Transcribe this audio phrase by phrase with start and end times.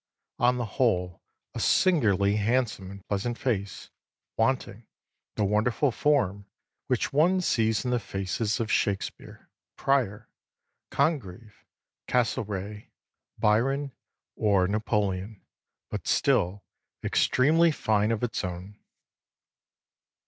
[0.39, 1.21] On the whole
[1.53, 3.91] a singularly handsome and pleasant face,
[4.35, 4.87] wanting
[5.35, 6.47] the wonderful form
[6.87, 10.27] which one sees in the faces of Shakespeare, Prior,
[10.89, 11.67] Congreve,
[12.07, 12.87] Castlereagh,
[13.37, 13.91] Byron,
[14.35, 15.45] or Napoleon,
[15.91, 16.63] but still
[17.03, 18.79] extremely fine of its own."